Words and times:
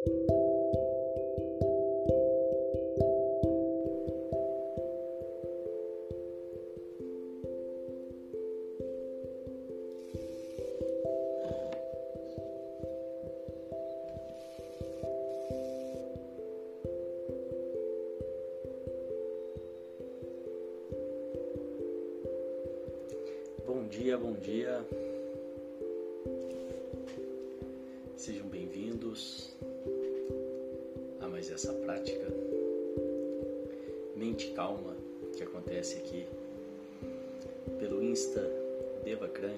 Bom 0.00 0.08
dia, 23.90 24.16
bom 24.16 24.32
dia. 24.32 25.09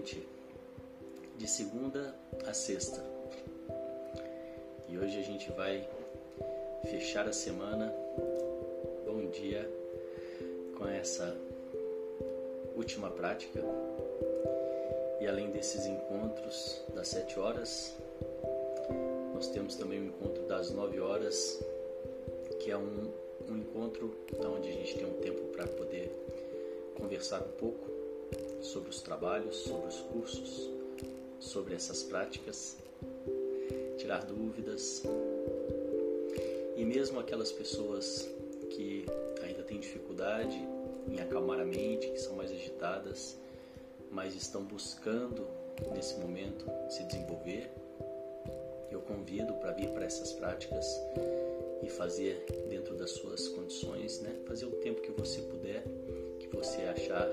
Devacrante 0.02 0.26
de 1.38 1.48
segunda 1.48 2.14
a 2.44 2.52
sexta. 2.52 3.02
E 4.88 4.98
hoje 4.98 5.18
a 5.18 5.22
gente 5.22 5.50
vai 5.52 5.88
fechar 6.90 7.28
a 7.28 7.32
semana. 7.32 7.94
Bom 9.06 9.30
dia 9.30 9.70
com 10.76 10.88
essa 10.88 11.36
última 12.76 13.10
prática. 13.10 13.60
E 15.20 15.26
além 15.26 15.50
desses 15.50 15.86
encontros 15.86 16.82
das 16.94 17.08
7 17.08 17.38
horas, 17.38 17.96
nós 19.32 19.48
temos 19.48 19.76
também 19.76 20.00
o 20.00 20.06
encontro 20.06 20.42
das 20.46 20.72
9 20.72 20.98
horas, 20.98 21.62
que 22.60 22.72
é 22.72 22.76
um, 22.76 23.12
um 23.48 23.56
encontro 23.56 24.12
onde 24.44 24.68
a 24.68 24.72
gente 24.72 24.98
tem 24.98 25.06
um 25.06 25.20
tempo 25.20 25.42
para 25.52 25.66
poder 25.68 26.10
conversar 26.96 27.40
um 27.42 27.52
pouco 27.52 27.91
sobre 28.62 28.90
os 28.90 29.02
trabalhos, 29.02 29.56
sobre 29.56 29.88
os 29.88 30.00
cursos, 30.00 30.70
sobre 31.38 31.74
essas 31.74 32.02
práticas, 32.02 32.76
tirar 33.98 34.24
dúvidas. 34.24 35.02
E 36.76 36.84
mesmo 36.84 37.20
aquelas 37.20 37.52
pessoas 37.52 38.28
que 38.70 39.04
ainda 39.42 39.62
têm 39.62 39.78
dificuldade 39.78 40.56
em 41.10 41.20
acalmar 41.20 41.60
a 41.60 41.64
mente, 41.64 42.08
que 42.08 42.18
são 42.18 42.36
mais 42.36 42.50
agitadas, 42.50 43.36
mas 44.10 44.34
estão 44.34 44.64
buscando 44.64 45.46
nesse 45.92 46.18
momento 46.18 46.64
se 46.88 47.02
desenvolver, 47.04 47.70
eu 48.90 49.00
convido 49.00 49.54
para 49.54 49.72
vir 49.72 49.88
para 49.90 50.04
essas 50.04 50.32
práticas 50.32 50.86
e 51.82 51.88
fazer 51.88 52.44
dentro 52.68 52.94
das 52.94 53.10
suas 53.10 53.48
condições, 53.48 54.20
né? 54.20 54.36
Fazer 54.46 54.66
o 54.66 54.72
tempo 54.72 55.00
que 55.00 55.10
você 55.10 55.40
puder, 55.42 55.82
que 56.38 56.46
você 56.48 56.82
achar 56.82 57.28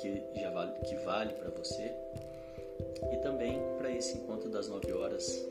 que 0.00 0.22
já 0.40 0.50
vale, 0.50 0.72
que 0.80 0.94
vale 0.96 1.32
para 1.34 1.50
você. 1.50 1.92
E 3.12 3.16
também 3.18 3.60
para 3.78 3.90
esse 3.90 4.16
encontro 4.16 4.48
das 4.48 4.68
9 4.68 4.92
horas, 4.92 5.46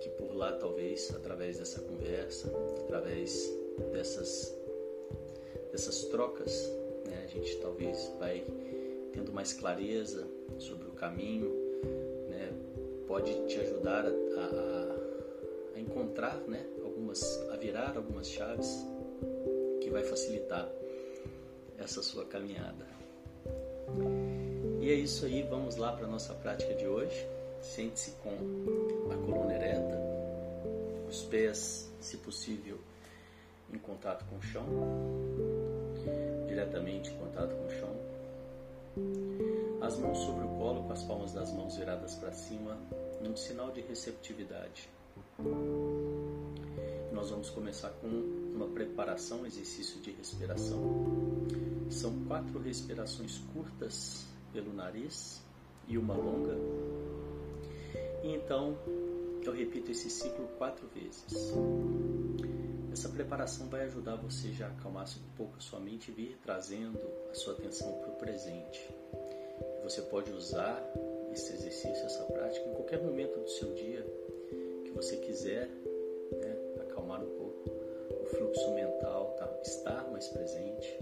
que 0.00 0.08
por 0.10 0.34
lá 0.34 0.52
talvez 0.52 1.12
através 1.14 1.58
dessa 1.58 1.80
conversa, 1.80 2.52
através 2.84 3.52
dessas 3.92 4.56
dessas 5.70 6.04
trocas, 6.06 6.70
né, 7.06 7.24
a 7.24 7.26
gente 7.26 7.56
talvez 7.56 8.10
vai 8.18 8.44
tendo 9.12 9.32
mais 9.32 9.52
clareza 9.52 10.26
sobre 10.58 10.88
o 10.88 10.92
caminho, 10.92 11.50
né, 12.28 12.52
pode 13.06 13.46
te 13.46 13.60
ajudar 13.60 14.06
a, 14.06 14.08
a, 14.08 15.76
a 15.76 15.80
encontrar, 15.80 16.40
né, 16.48 16.66
algumas, 16.84 17.22
a 17.50 17.56
virar 17.56 17.96
algumas 17.96 18.28
chaves 18.28 18.86
que 19.80 19.90
vai 19.90 20.02
facilitar 20.02 20.70
essa 21.78 22.02
sua 22.02 22.24
caminhada. 22.24 22.97
E 24.80 24.90
é 24.90 24.94
isso 24.94 25.26
aí, 25.26 25.42
vamos 25.42 25.76
lá 25.76 25.92
para 25.92 26.06
a 26.06 26.08
nossa 26.08 26.34
prática 26.34 26.74
de 26.74 26.86
hoje. 26.86 27.26
Sente-se 27.60 28.12
com 28.22 28.30
a 29.12 29.16
coluna 29.26 29.54
ereta, 29.54 29.98
os 31.08 31.22
pés, 31.24 31.92
se 32.00 32.16
possível, 32.18 32.78
em 33.72 33.78
contato 33.78 34.24
com 34.26 34.36
o 34.36 34.42
chão, 34.42 34.64
diretamente 36.46 37.10
em 37.10 37.16
contato 37.16 37.54
com 37.54 37.66
o 37.66 37.70
chão. 37.70 37.96
As 39.82 39.98
mãos 39.98 40.18
sobre 40.18 40.44
o 40.44 40.48
colo, 40.50 40.84
com 40.84 40.92
as 40.92 41.02
palmas 41.02 41.32
das 41.32 41.52
mãos 41.52 41.76
viradas 41.76 42.14
para 42.14 42.32
cima, 42.32 42.78
num 43.20 43.36
sinal 43.36 43.70
de 43.70 43.80
receptividade. 43.80 44.88
Nós 47.18 47.30
vamos 47.30 47.50
começar 47.50 47.90
com 48.00 48.06
uma 48.06 48.68
preparação, 48.68 49.40
um 49.40 49.46
exercício 49.46 50.00
de 50.00 50.12
respiração. 50.12 50.80
São 51.90 52.24
quatro 52.26 52.60
respirações 52.60 53.38
curtas 53.52 54.24
pelo 54.52 54.72
nariz 54.72 55.42
e 55.88 55.98
uma 55.98 56.14
longa. 56.14 56.54
E 58.22 58.28
então 58.28 58.78
eu 59.42 59.52
repito 59.52 59.90
esse 59.90 60.08
ciclo 60.08 60.46
quatro 60.58 60.86
vezes. 60.94 61.52
Essa 62.92 63.08
preparação 63.08 63.68
vai 63.68 63.82
ajudar 63.86 64.14
você 64.14 64.52
já 64.52 64.68
a 64.68 64.70
acalmar 64.70 65.04
um 65.08 65.36
pouco 65.36 65.56
a 65.56 65.60
sua 65.60 65.80
mente 65.80 66.12
e 66.12 66.14
vir 66.14 66.38
trazendo 66.40 67.00
a 67.32 67.34
sua 67.34 67.54
atenção 67.54 67.94
para 67.94 68.10
o 68.10 68.16
presente. 68.16 68.94
Você 69.82 70.02
pode 70.02 70.30
usar 70.30 70.80
esse 71.32 71.52
exercício, 71.52 72.06
essa 72.06 72.22
prática 72.26 72.64
em 72.64 72.74
qualquer 72.74 73.02
momento 73.02 73.40
do 73.40 73.50
seu 73.50 73.74
dia 73.74 74.06
que 74.84 74.92
você 74.92 75.16
quiser 75.16 75.68
fluxo 78.48 78.70
mental, 78.72 79.34
tá? 79.38 79.48
estar 79.62 80.10
mais 80.10 80.28
presente. 80.28 80.98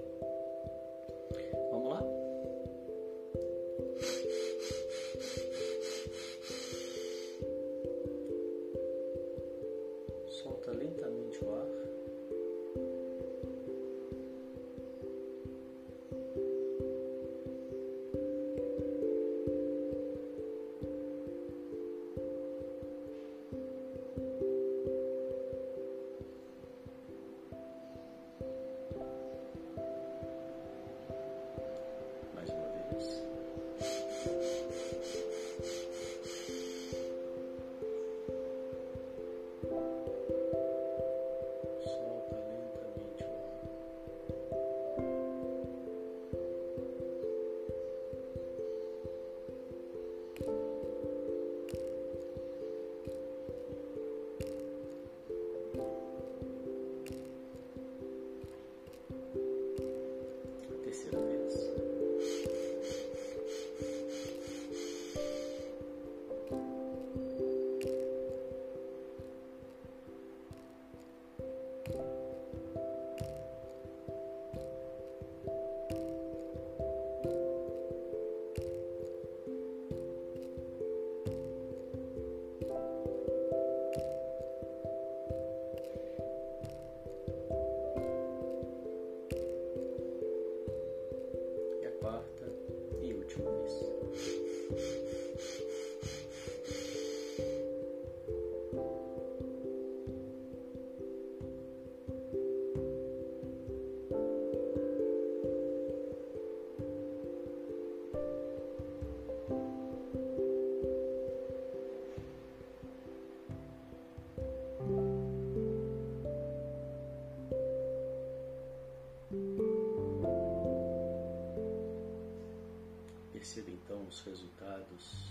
pecados. 124.76 125.25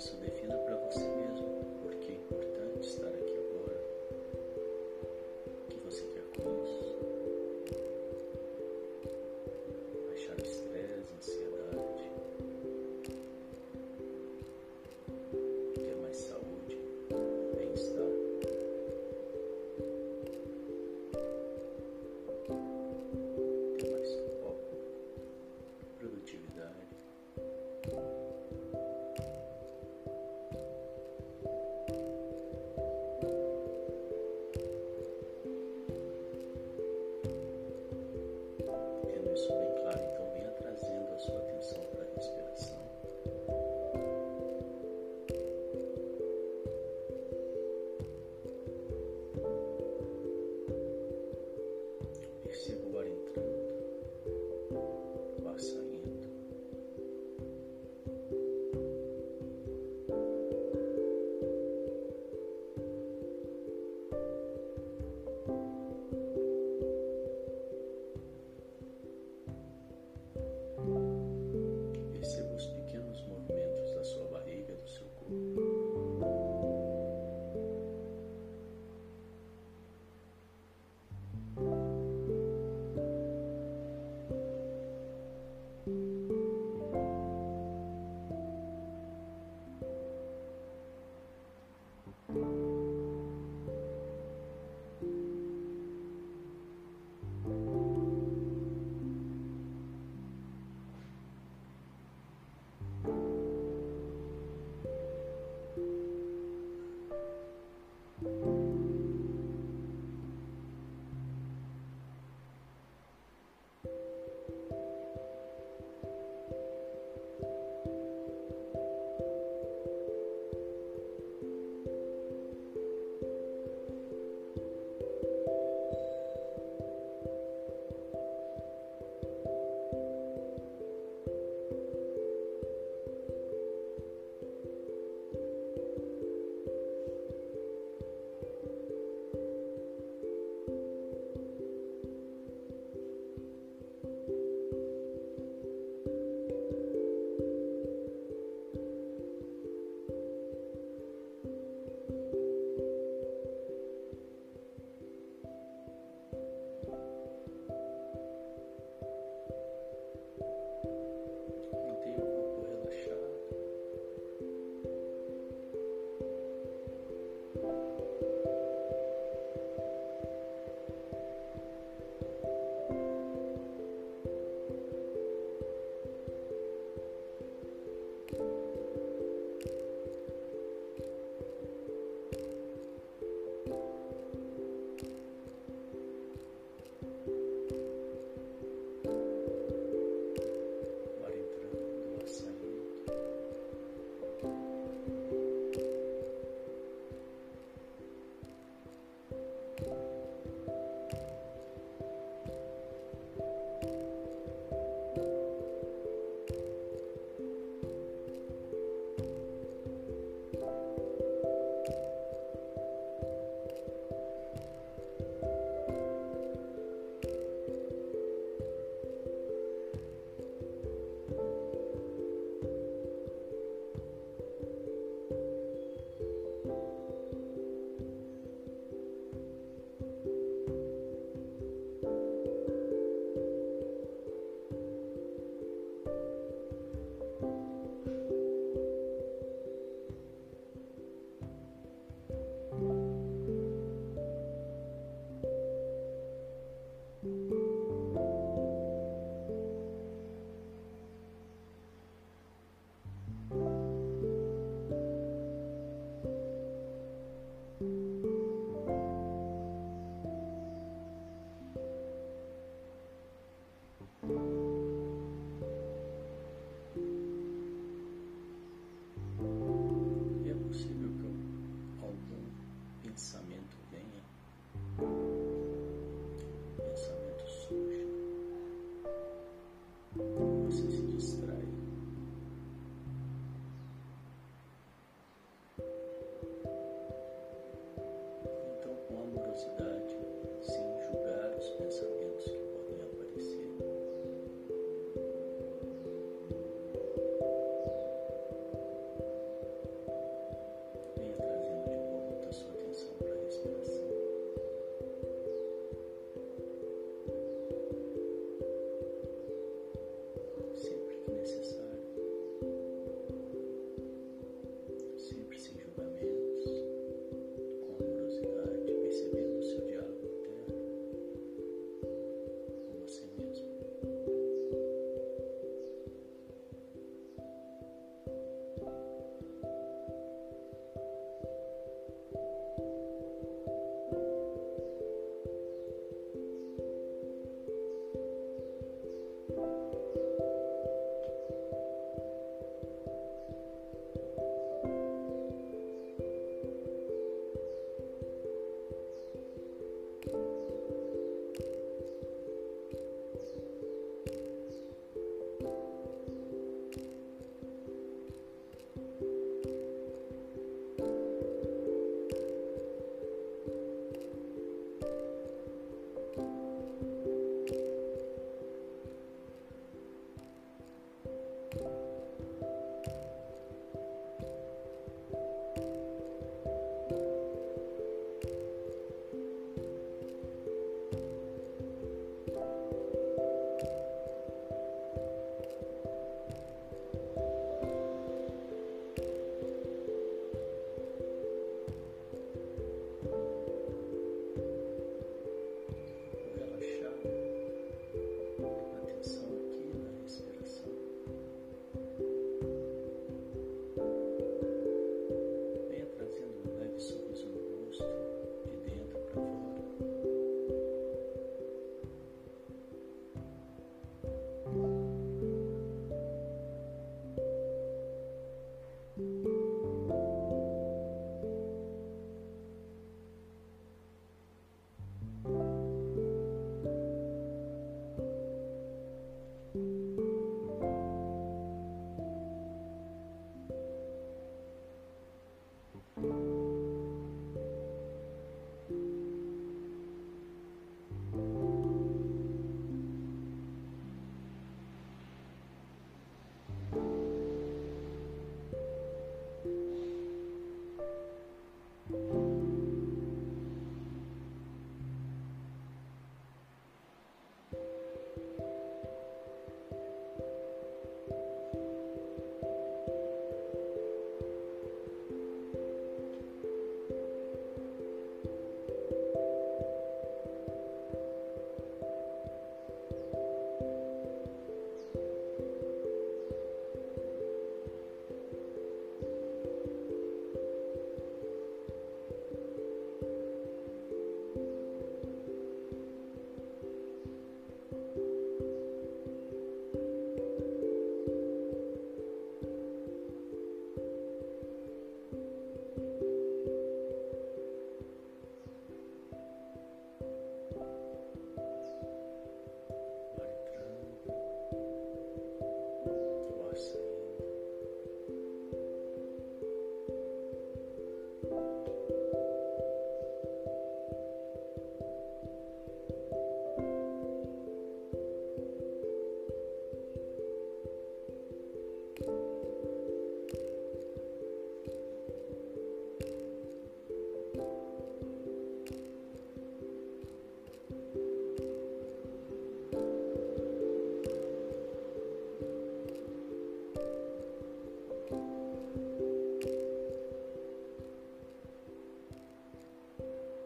Yes, 0.00 0.14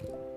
you. 0.09 0.34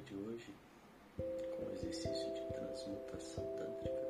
De 0.00 0.14
hoje 0.14 0.54
com 1.16 1.66
o 1.66 1.72
exercício 1.74 2.32
de 2.32 2.40
transmutação 2.54 3.44
tântrica, 3.56 4.01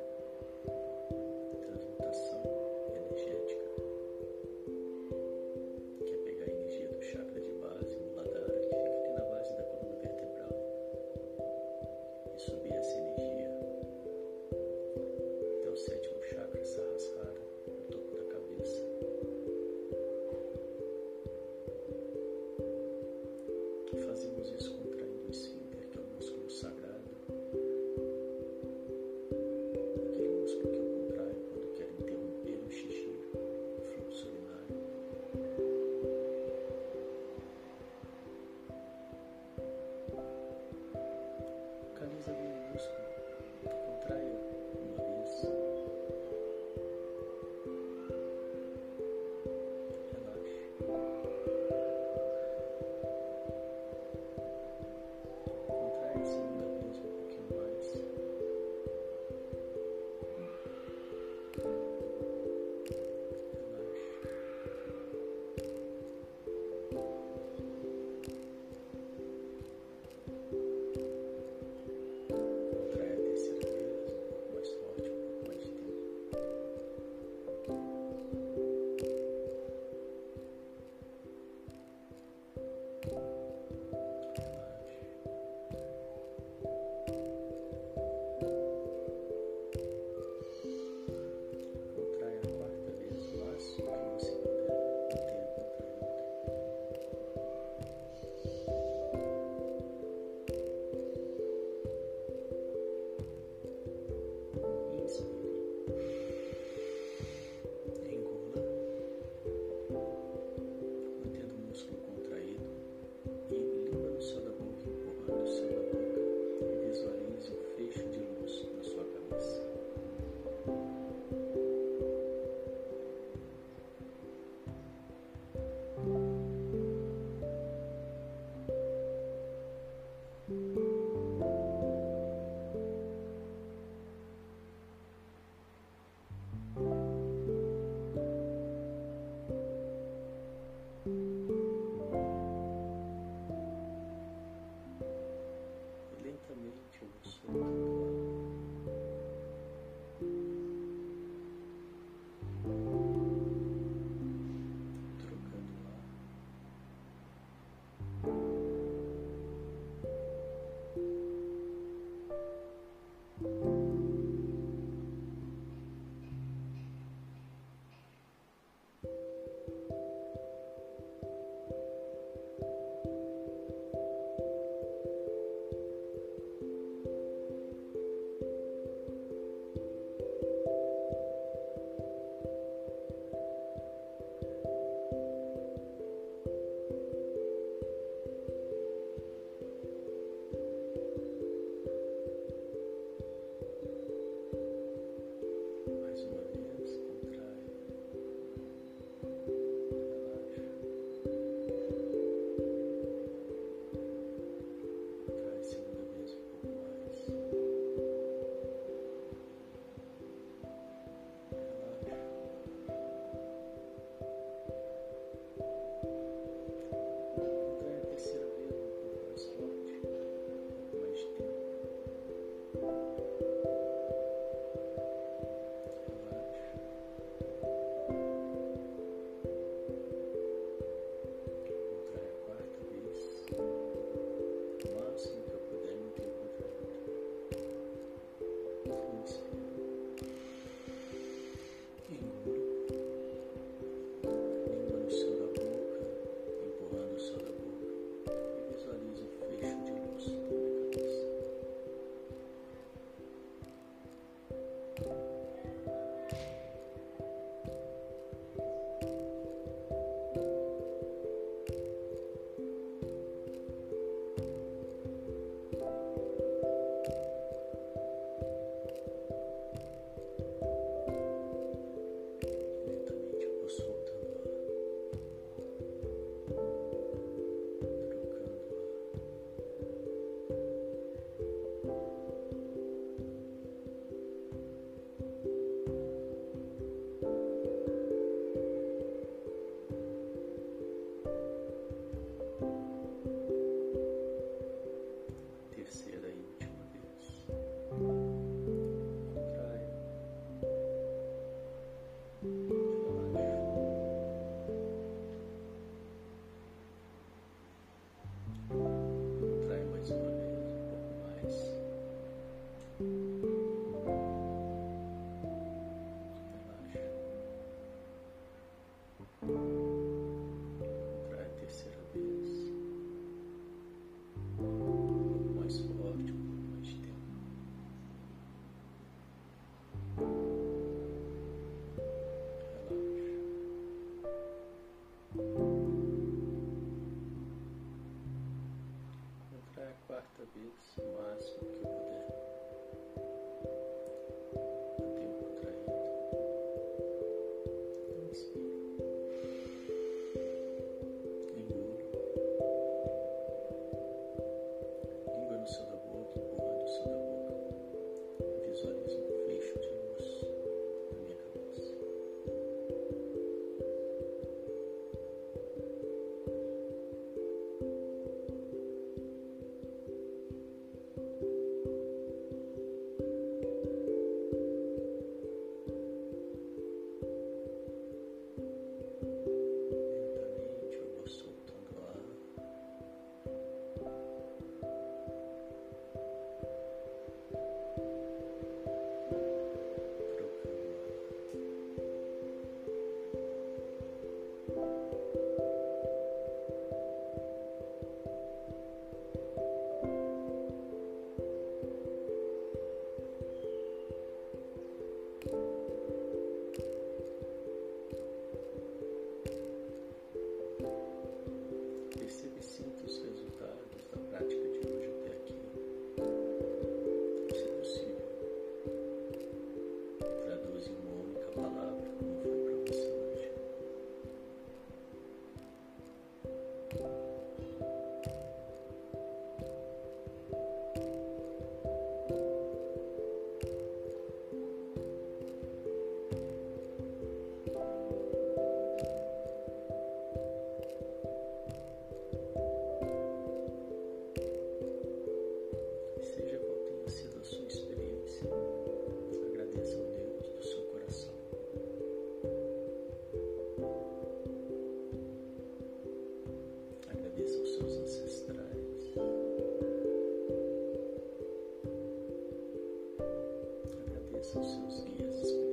Yes, 464.43 464.51
so 464.51 464.61
scared. 464.89 465.72